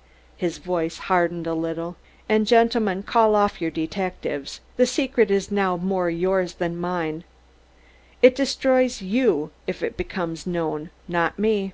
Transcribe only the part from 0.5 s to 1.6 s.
voice hardened a